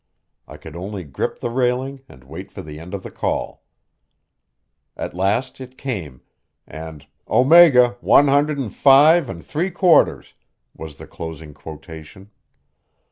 I 0.47 0.57
could 0.57 0.75
only 0.75 1.03
grip 1.03 1.41
the 1.41 1.51
railing 1.51 2.01
and 2.09 2.23
wait 2.23 2.51
for 2.51 2.63
the 2.63 2.79
end 2.79 2.95
of 2.95 3.03
the 3.03 3.11
call. 3.11 3.63
At 4.97 5.13
last 5.13 5.61
it 5.61 5.77
came, 5.77 6.23
and 6.65 7.05
"Omega, 7.29 7.97
one 8.01 8.27
hundred 8.27 8.57
and 8.57 8.73
five 8.73 9.29
and 9.29 9.45
three 9.45 9.69
quarters" 9.69 10.33
was 10.75 10.97
the 10.97 11.05
closing 11.05 11.53
quotation. 11.53 12.31